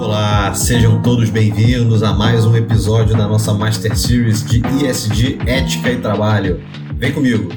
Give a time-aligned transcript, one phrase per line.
[0.00, 5.92] Olá, sejam todos bem-vindos a mais um episódio da nossa Master Series de ESG Ética
[5.92, 6.58] e Trabalho.
[6.96, 7.50] Vem comigo!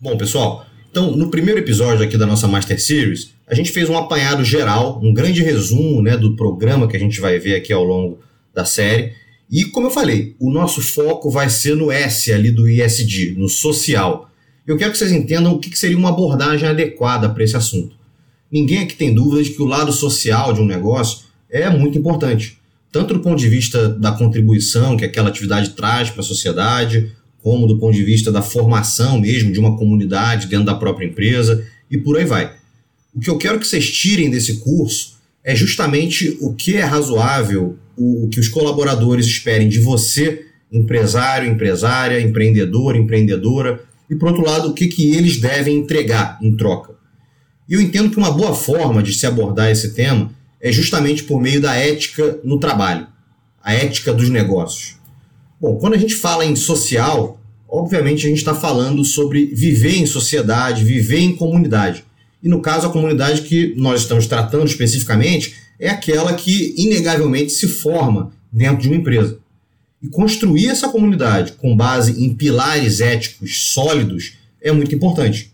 [0.00, 3.96] Bom, pessoal, então no primeiro episódio aqui da nossa Master Series, a gente fez um
[3.96, 7.84] apanhado geral, um grande resumo né, do programa que a gente vai ver aqui ao
[7.84, 8.18] longo
[8.52, 9.12] da série.
[9.48, 13.48] E como eu falei, o nosso foco vai ser no S ali do ISD, no
[13.48, 14.28] social.
[14.68, 17.96] Eu quero que vocês entendam o que seria uma abordagem adequada para esse assunto.
[18.52, 22.58] Ninguém aqui tem dúvida de que o lado social de um negócio é muito importante,
[22.92, 27.10] tanto do ponto de vista da contribuição que aquela atividade traz para a sociedade,
[27.42, 31.66] como do ponto de vista da formação mesmo de uma comunidade dentro da própria empresa
[31.90, 32.52] e por aí vai.
[33.14, 37.78] O que eu quero que vocês tirem desse curso é justamente o que é razoável,
[37.96, 44.68] o que os colaboradores esperem de você, empresário, empresária, empreendedor, empreendedora, e por outro lado,
[44.68, 46.94] o que, que eles devem entregar em troca.
[47.68, 51.40] E eu entendo que uma boa forma de se abordar esse tema é justamente por
[51.40, 53.06] meio da ética no trabalho,
[53.62, 54.96] a ética dos negócios.
[55.60, 60.06] Bom, quando a gente fala em social, obviamente a gente está falando sobre viver em
[60.06, 62.04] sociedade, viver em comunidade.
[62.42, 67.68] E no caso, a comunidade que nós estamos tratando especificamente é aquela que inegavelmente se
[67.68, 69.38] forma dentro de uma empresa.
[70.02, 75.52] E construir essa comunidade com base em pilares éticos sólidos é muito importante.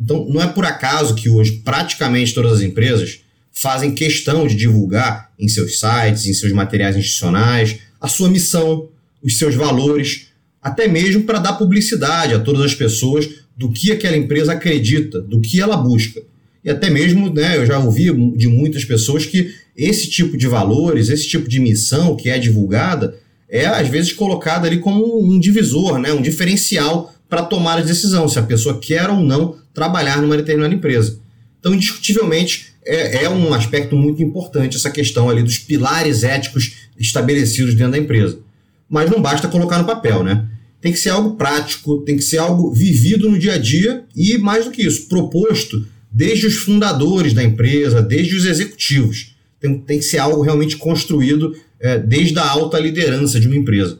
[0.00, 3.20] Então, não é por acaso que hoje praticamente todas as empresas
[3.52, 8.88] fazem questão de divulgar em seus sites, em seus materiais institucionais, a sua missão,
[9.22, 10.28] os seus valores,
[10.62, 15.40] até mesmo para dar publicidade a todas as pessoas do que aquela empresa acredita, do
[15.40, 16.22] que ela busca.
[16.64, 18.04] E até mesmo, né, eu já ouvi
[18.36, 23.18] de muitas pessoas que esse tipo de valores, esse tipo de missão que é divulgada,
[23.50, 28.28] é às vezes colocada ali como um divisor, né, um diferencial para tomar a decisão,
[28.28, 31.18] se a pessoa quer ou não trabalhar numa determinada empresa.
[31.58, 37.74] Então, indiscutivelmente, é, é um aspecto muito importante essa questão ali dos pilares éticos estabelecidos
[37.74, 38.38] dentro da empresa.
[38.88, 40.46] Mas não basta colocar no papel, né?
[40.80, 44.38] Tem que ser algo prático, tem que ser algo vivido no dia a dia e,
[44.38, 49.36] mais do que isso, proposto desde os fundadores da empresa, desde os executivos.
[49.60, 53.98] Tem, tem que ser algo realmente construído é, desde a alta liderança de uma empresa.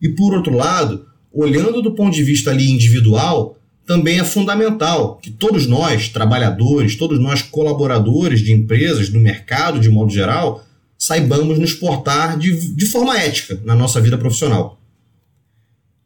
[0.00, 5.30] E por outro lado, olhando do ponto de vista ali individual, também é fundamental que
[5.30, 10.64] todos nós, trabalhadores, todos nós colaboradores de empresas, do mercado de modo geral,
[10.98, 14.78] saibamos nos portar de, de forma ética na nossa vida profissional.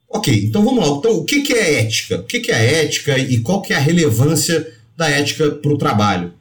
[0.08, 0.96] Ok, então vamos lá.
[0.98, 2.18] Então, o que, que é ética?
[2.18, 5.78] O que, que é ética e qual que é a relevância da ética para o
[5.78, 6.34] trabalho?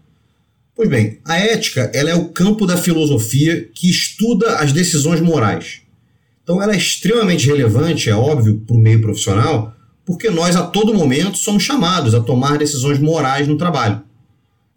[0.75, 5.81] Pois bem, a ética ela é o campo da filosofia que estuda as decisões morais.
[6.43, 10.93] Então ela é extremamente relevante, é óbvio, para o meio profissional, porque nós a todo
[10.93, 14.01] momento somos chamados a tomar decisões morais no trabalho.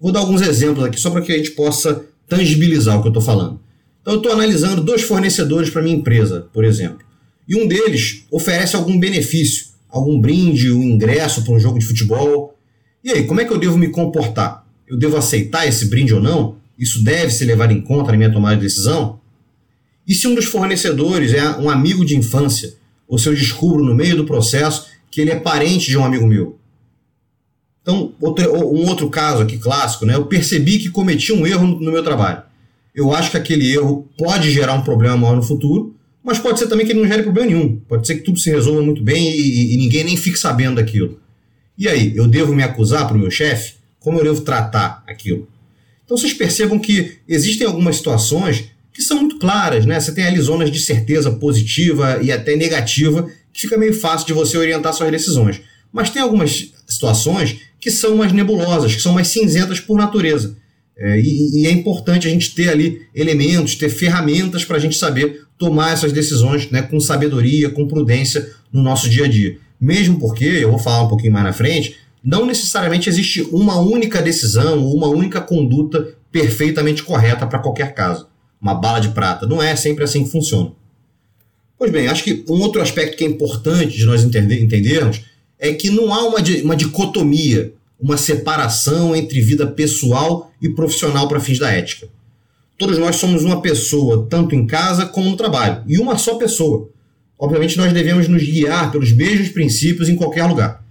[0.01, 3.11] Vou dar alguns exemplos aqui só para que a gente possa tangibilizar o que eu
[3.11, 3.61] estou falando.
[4.03, 7.05] Então eu estou analisando dois fornecedores para minha empresa, por exemplo,
[7.49, 12.59] e um deles oferece algum benefício, algum brinde, um ingresso para um jogo de futebol.
[13.03, 14.64] E aí, como é que eu devo me comportar?
[14.87, 16.57] Eu devo aceitar esse brinde ou não?
[16.79, 19.21] Isso deve ser levado em conta na minha tomada de decisão?
[20.07, 22.75] E se um dos fornecedores é um amigo de infância,
[23.09, 26.27] ou se eu descubro no meio do processo que ele é parente de um amigo
[26.27, 26.59] meu?
[27.81, 30.15] Então, outro, um outro caso aqui clássico, né?
[30.15, 32.43] Eu percebi que cometi um erro no, meu trabalho.
[32.95, 36.67] Eu acho que aquele erro pode gerar um problema maior no futuro, mas pode ser
[36.67, 37.77] também que ele não gere problema nenhum.
[37.87, 41.21] Pode ser que tudo se resolva muito bem e, e ninguém nem fique sabendo daquilo.
[41.77, 43.75] E aí, eu devo me acusar para o meu chefe?
[44.05, 45.49] Como eu devo tratar aquilo?
[46.05, 49.99] Então vocês percebam que existem algumas situações que são muito claras, né?
[49.99, 54.35] Você tem ali zonas de certeza positiva e até negativa que fica meio fácil de
[54.35, 55.63] você orientar suas decisões.
[55.91, 60.55] Mas tem algumas situações que são mais nebulosas, que são mais cinzentas por natureza.
[60.99, 64.97] É, e, e, é importante a gente ter ali elementos, ter ferramentas para a gente
[64.97, 69.57] saber tomar essas decisões né, com sabedoria, com prudência no nosso dia a dia.
[69.81, 74.23] Mesmo porque, eu vou falar um pouquinho mais na frente, não necessariamente existe uma única
[74.23, 78.27] decisão ou uma única conduta perfeitamente correta para qualquer caso.
[78.61, 79.47] Uma bala de prata.
[79.47, 80.73] Não é sempre assim que funciona.
[81.79, 85.21] Pois bem, acho que um outro aspecto que é importante de nós entender, entendermos
[85.59, 91.41] é que não há uma, uma dicotomia, uma separação entre vida pessoal e profissional para
[91.41, 92.09] fins da ética.
[92.79, 96.89] Todos nós somos uma pessoa, tanto em casa como no trabalho, e uma só pessoa.
[97.39, 100.84] Obviamente, nós devemos nos guiar pelos mesmos princípios em qualquer lugar.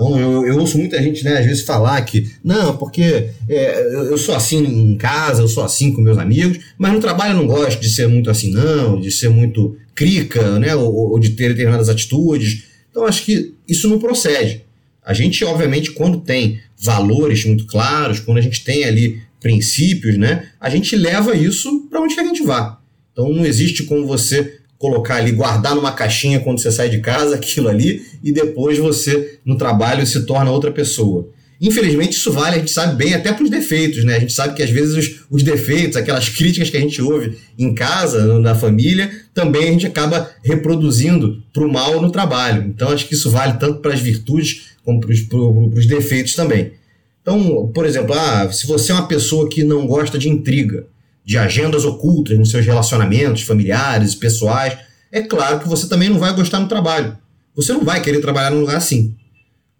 [0.00, 4.16] Então, eu, eu ouço muita gente, né, às vezes, falar que, não, porque é, eu
[4.16, 7.46] sou assim em casa, eu sou assim com meus amigos, mas no trabalho eu não
[7.46, 11.50] gosto de ser muito assim, não, de ser muito crica, né, ou, ou de ter
[11.50, 12.64] determinadas atitudes.
[12.90, 14.64] Então, acho que isso não procede.
[15.04, 20.48] A gente, obviamente, quando tem valores muito claros, quando a gente tem ali princípios, né,
[20.58, 22.80] a gente leva isso para onde que a gente vá.
[23.12, 27.34] Então não existe como você colocar ali, guardar numa caixinha quando você sai de casa
[27.36, 31.28] aquilo ali e depois você no trabalho se torna outra pessoa.
[31.60, 34.16] Infelizmente, isso vale, a gente sabe bem, até para os defeitos, né?
[34.16, 37.36] A gente sabe que às vezes os, os, defeitos, aquelas críticas que a gente ouve
[37.58, 42.62] em casa, na família, também a gente acaba reproduzindo para o mal no trabalho.
[42.62, 46.72] Então, acho que isso vale tanto para as virtudes como para os defeitos também.
[47.20, 50.86] Então, por exemplo, ah, se você é uma pessoa que não gosta de intriga,
[51.24, 54.76] de agendas ocultas nos seus relacionamentos familiares, pessoais,
[55.12, 57.16] é claro que você também não vai gostar no trabalho.
[57.54, 59.14] Você não vai querer trabalhar num lugar assim.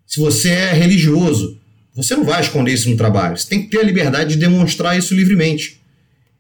[0.07, 1.59] Se você é religioso,
[1.95, 3.37] você não vai esconder isso no trabalho.
[3.37, 5.81] Você tem que ter a liberdade de demonstrar isso livremente.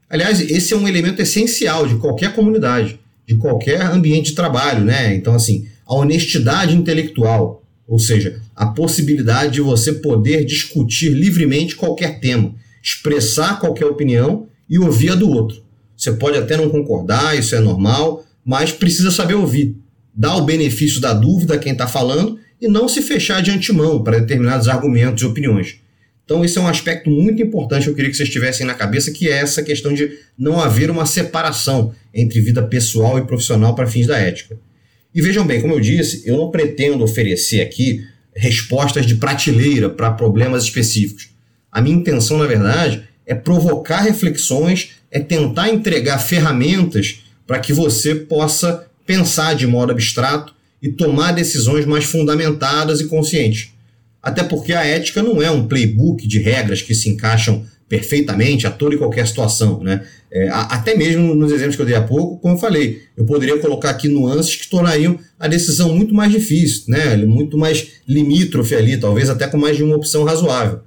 [0.08, 5.14] Aliás, esse é um elemento essencial de qualquer comunidade, de qualquer ambiente de trabalho, né?
[5.14, 12.18] Então, assim, a honestidade intelectual, ou seja, a possibilidade de você poder discutir livremente qualquer
[12.18, 15.62] tema, expressar qualquer opinião e ouvir a do outro.
[15.96, 19.76] Você pode até não concordar, isso é normal, mas precisa saber ouvir.
[20.14, 24.02] Dar o benefício da dúvida a quem está falando e não se fechar de antemão
[24.02, 25.80] para determinados argumentos e opiniões.
[26.24, 29.10] Então, esse é um aspecto muito importante que eu queria que vocês tivessem na cabeça,
[29.10, 33.88] que é essa questão de não haver uma separação entre vida pessoal e profissional para
[33.88, 34.56] fins da ética.
[35.12, 40.12] E vejam bem, como eu disse, eu não pretendo oferecer aqui respostas de prateleira para
[40.12, 41.30] problemas específicos.
[41.70, 48.12] A minha intenção, na verdade, é provocar reflexões, é tentar entregar ferramentas para que você
[48.12, 53.70] possa pensar de modo abstrato e tomar decisões mais fundamentadas e conscientes.
[54.20, 58.70] Até porque a ética não é um playbook de regras que se encaixam perfeitamente a
[58.70, 59.80] toda e qualquer situação.
[59.80, 60.04] Né?
[60.32, 63.58] É, até mesmo nos exemplos que eu dei há pouco, como eu falei, eu poderia
[63.58, 67.14] colocar aqui nuances que tornariam a decisão muito mais difícil, né?
[67.16, 70.80] muito mais limítrofe ali, talvez até com mais de uma opção razoável.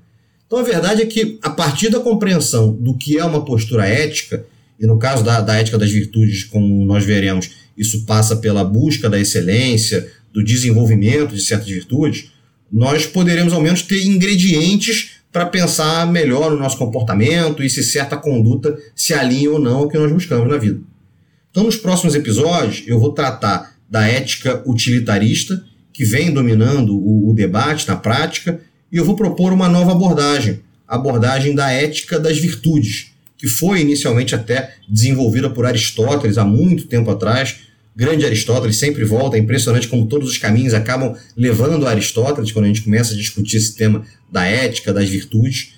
[0.54, 4.46] Então a verdade é que, a partir da compreensão do que é uma postura ética,
[4.80, 9.10] e no caso da, da ética das virtudes, como nós veremos, isso passa pela busca
[9.10, 12.30] da excelência, do desenvolvimento de certas virtudes,
[12.72, 18.16] nós poderemos ao menos ter ingredientes para pensar melhor no nosso comportamento e se certa
[18.16, 20.80] conduta se alinha ou não ao que nós buscamos na vida.
[21.50, 27.34] Então, nos próximos episódios, eu vou tratar da ética utilitarista, que vem dominando o, o
[27.34, 28.62] debate na prática,
[28.94, 33.82] e eu vou propor uma nova abordagem, a abordagem da ética das virtudes, que foi
[33.82, 37.56] inicialmente até desenvolvida por Aristóteles há muito tempo atrás.
[37.96, 42.66] Grande Aristóteles sempre volta, é impressionante como todos os caminhos acabam levando a Aristóteles quando
[42.66, 45.74] a gente começa a discutir esse tema da ética, das virtudes.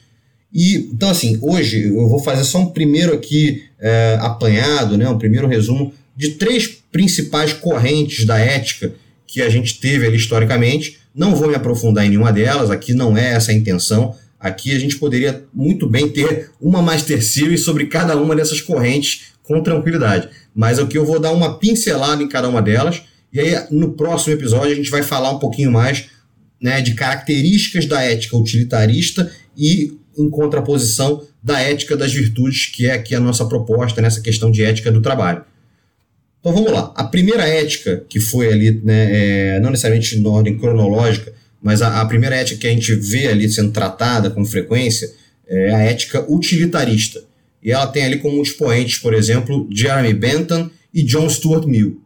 [0.53, 5.17] E então, assim, hoje eu vou fazer só um primeiro aqui é, apanhado, né, um
[5.17, 8.93] primeiro resumo de três principais correntes da ética
[9.25, 13.17] que a gente teve ali historicamente não vou me aprofundar em nenhuma delas, aqui não
[13.17, 14.13] é essa a intenção.
[14.37, 19.27] Aqui a gente poderia muito bem ter uma Master Series sobre cada uma dessas correntes
[19.41, 20.29] com tranquilidade.
[20.53, 23.01] Mas aqui eu vou dar uma pincelada em cada uma delas.
[23.31, 26.07] E aí, no próximo episódio, a gente vai falar um pouquinho mais
[26.61, 32.93] né, de características da ética utilitarista e em contraposição da ética das virtudes, que é
[32.93, 35.43] aqui a nossa proposta nessa questão de ética do trabalho.
[36.45, 36.93] Então vamos lá.
[36.95, 41.99] A primeira ética que foi ali, né, é, não necessariamente em ordem cronológica, mas a,
[41.99, 45.11] a, primeira ética que a gente vê ali sendo tratada com frequência
[45.47, 47.23] é a ética utilitarista.
[47.63, 51.99] E ela tem ali como expoentes, por exemplo, Jeremy Bentham e John Stuart Mill.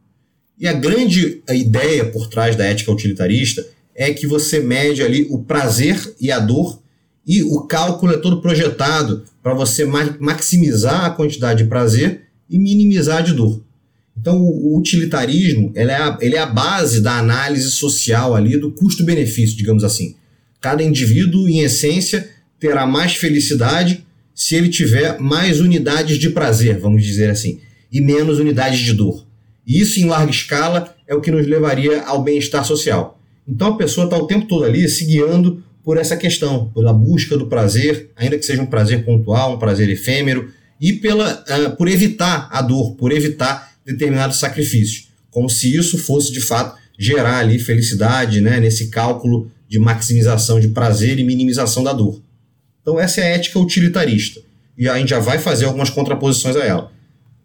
[0.57, 5.39] E a grande ideia por trás da ética utilitarista é que você mede ali o
[5.39, 6.81] prazer e a dor
[7.27, 13.17] e o cálculo é todo projetado para você maximizar a quantidade de prazer e minimizar
[13.17, 13.67] a de dor.
[14.19, 18.71] Então, o utilitarismo ele é, a, ele é a base da análise social ali do
[18.71, 20.15] custo-benefício, digamos assim.
[20.59, 27.03] Cada indivíduo, em essência, terá mais felicidade se ele tiver mais unidades de prazer, vamos
[27.03, 27.59] dizer assim,
[27.91, 29.25] e menos unidades de dor.
[29.65, 33.21] E isso, em larga escala, é o que nos levaria ao bem-estar social.
[33.47, 37.37] Então, a pessoa está o tempo todo ali se guiando por essa questão, pela busca
[37.37, 40.49] do prazer, ainda que seja um prazer pontual, um prazer efêmero,
[40.79, 46.31] e pela, uh, por evitar a dor, por evitar determinados sacrifícios, como se isso fosse
[46.31, 51.93] de fato gerar ali felicidade, né, nesse cálculo de maximização de prazer e minimização da
[51.93, 52.21] dor.
[52.81, 54.41] Então essa é a ética utilitarista
[54.77, 56.91] e a gente já vai fazer algumas contraposições a ela.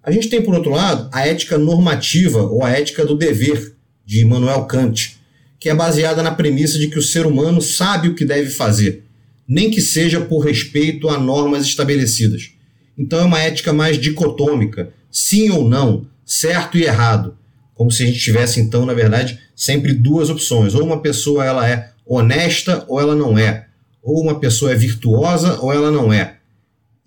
[0.03, 3.75] A gente tem por outro lado a ética normativa ou a ética do dever
[4.05, 5.17] de Immanuel Kant,
[5.59, 9.05] que é baseada na premissa de que o ser humano sabe o que deve fazer,
[9.49, 12.51] nem que seja por respeito a normas estabelecidas.
[12.99, 17.37] Então é uma ética mais dicotômica, sim ou não, certo e errado,
[17.75, 20.75] como se a gente tivesse então, na verdade, sempre duas opções.
[20.75, 23.66] Ou uma pessoa ela é honesta ou ela não é,
[24.02, 26.37] ou uma pessoa é virtuosa ou ela não é.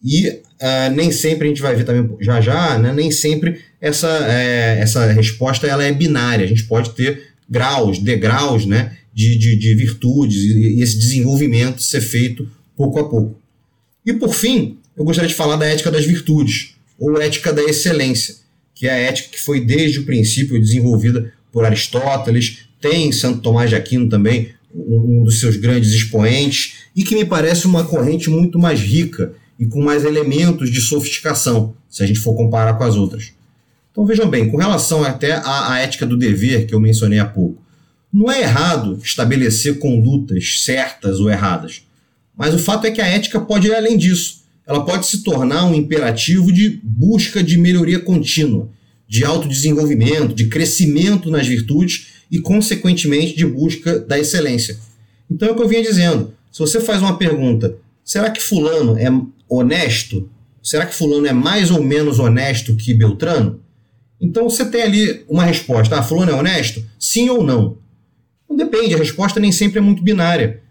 [0.03, 4.07] E uh, nem sempre a gente vai ver também já já, né, nem sempre essa,
[4.27, 6.45] é, essa resposta ela é binária.
[6.45, 11.81] A gente pode ter graus, degraus né, de, de, de virtudes e, e esse desenvolvimento
[11.81, 13.39] ser feito pouco a pouco.
[14.05, 18.35] E por fim, eu gostaria de falar da ética das virtudes, ou ética da excelência,
[18.77, 23.71] que é a ética que foi desde o princípio desenvolvida por Aristóteles, tem Santo Tomás
[23.71, 28.59] de Aquino também, um dos seus grandes expoentes, e que me parece uma corrente muito
[28.59, 32.95] mais rica e com mais elementos de sofisticação, se a gente for comparar com as
[32.95, 33.31] outras.
[33.91, 37.25] Então vejam bem, com relação até à, à ética do dever que eu mencionei há
[37.25, 37.59] pouco,
[38.13, 41.81] não é errado estabelecer condutas certas ou erradas,
[42.37, 44.36] mas o fato é que a ética pode ir além disso.
[44.67, 48.69] Ela pode se tornar um imperativo de busca de melhoria contínua,
[49.07, 54.77] de autodesenvolvimento, de crescimento nas virtudes e, consequentemente, de busca da excelência.
[55.31, 56.33] Então é o que eu vinha dizendo.
[56.51, 59.07] Se você faz uma pergunta, será que Fulano é
[59.47, 60.29] honesto?
[60.61, 63.61] Será que Fulano é mais ou menos honesto que Beltrano?
[64.19, 65.97] Então você tem ali uma resposta.
[65.97, 66.83] Ah, fulano é honesto?
[66.99, 67.77] Sim ou não?
[68.49, 70.61] Não depende, a resposta nem sempre é muito binária.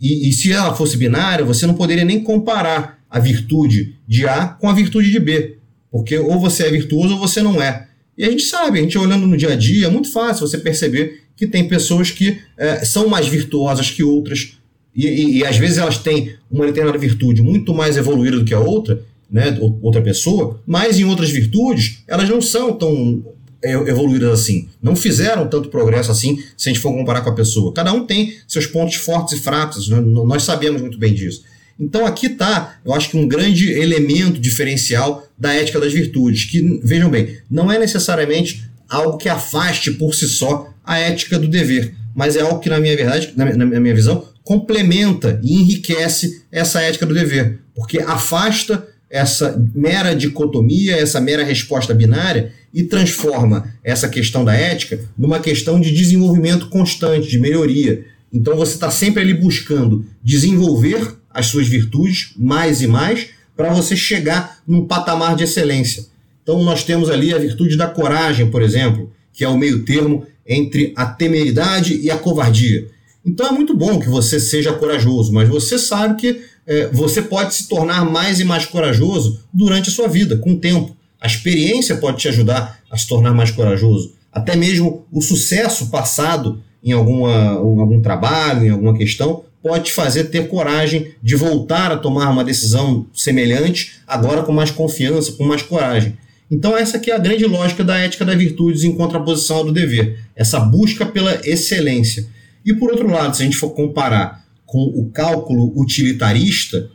[0.00, 4.46] E, e, se ela fosse binária, você não poderia nem comparar a virtude de A
[4.46, 5.56] com a virtude de B.
[5.90, 7.88] Porque ou você é virtuoso ou você não é.
[8.16, 10.58] E a gente sabe, a gente olhando no dia a dia, é muito fácil você
[10.58, 14.58] perceber que tem pessoas que é, são mais virtuosas que outras.
[14.94, 18.52] E, e, e às vezes elas têm uma determinada virtude muito mais evoluída do que
[18.52, 19.00] a outra,
[19.30, 23.22] né, outra pessoa, mas em outras virtudes elas não são tão
[23.62, 24.68] é, evoluídas assim.
[24.82, 27.72] Não fizeram tanto progresso assim se a gente for comparar com a pessoa.
[27.72, 30.00] Cada um tem seus pontos fortes e fracos, né?
[30.00, 31.44] nós sabemos muito bem disso.
[31.78, 36.80] Então aqui está, eu acho que um grande elemento diferencial da ética das virtudes, que,
[36.82, 41.94] vejam bem, não é necessariamente algo que afaste por si só a ética do dever,
[42.14, 47.04] mas é algo que, na minha verdade, na minha visão, complementa e enriquece essa ética
[47.04, 54.44] do dever, porque afasta essa mera dicotomia, essa mera resposta binária e transforma essa questão
[54.44, 58.04] da ética numa questão de desenvolvimento constante, de melhoria.
[58.32, 63.96] Então você está sempre ali buscando desenvolver as suas virtudes mais e mais para você
[63.96, 66.06] chegar num patamar de excelência.
[66.42, 70.26] Então nós temos ali a virtude da coragem, por exemplo, que é o meio termo
[70.46, 72.88] entre a temeridade e a covardia.
[73.24, 77.54] Então é muito bom que você seja corajoso, mas você sabe que é, você pode
[77.54, 80.96] se tornar mais e mais corajoso durante a sua vida, com o tempo.
[81.20, 84.14] A experiência pode te ajudar a se tornar mais corajoso.
[84.32, 89.92] Até mesmo o sucesso passado em, alguma, em algum trabalho, em alguma questão, pode te
[89.92, 95.44] fazer ter coragem de voltar a tomar uma decisão semelhante, agora com mais confiança, com
[95.44, 96.16] mais coragem.
[96.50, 99.72] Então essa aqui é a grande lógica da ética das virtudes em contraposição ao do
[99.72, 102.26] dever, essa busca pela excelência.
[102.64, 106.90] E por outro lado, se a gente for comparar com o cálculo utilitarista,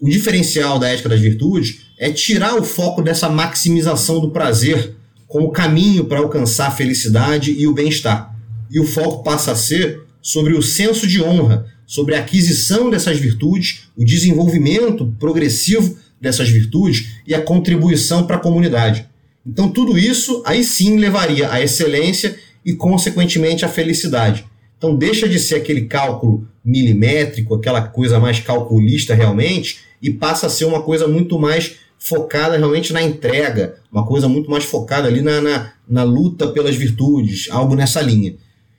[0.00, 4.96] o diferencial da ética das virtudes é tirar o foco dessa maximização do prazer
[5.28, 8.36] como caminho para alcançar a felicidade e o bem-estar.
[8.70, 13.18] E o foco passa a ser sobre o senso de honra, sobre a aquisição dessas
[13.18, 19.06] virtudes, o desenvolvimento progressivo dessas virtudes e a contribuição para a comunidade.
[19.46, 22.34] Então, tudo isso aí sim levaria à excelência
[22.64, 24.46] e, consequentemente, à felicidade.
[24.78, 30.50] Então deixa de ser aquele cálculo milimétrico, aquela coisa mais calculista realmente, e passa a
[30.50, 35.20] ser uma coisa muito mais focada realmente na entrega, uma coisa muito mais focada ali
[35.20, 38.34] na, na, na luta pelas virtudes, algo nessa linha.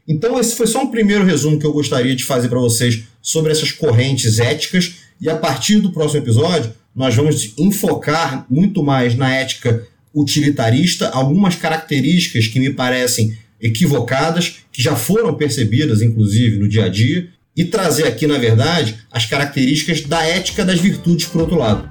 [0.07, 3.51] Então, esse foi só um primeiro resumo que eu gostaria de fazer para vocês sobre
[3.51, 9.33] essas correntes éticas, e a partir do próximo episódio, nós vamos enfocar muito mais na
[9.33, 16.85] ética utilitarista, algumas características que me parecem equivocadas, que já foram percebidas, inclusive, no dia
[16.85, 21.57] a dia, e trazer aqui, na verdade, as características da ética das virtudes por outro
[21.57, 21.89] lado.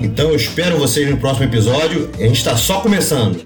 [0.00, 2.10] Então eu espero vocês no próximo episódio.
[2.14, 3.44] A gente está só começando.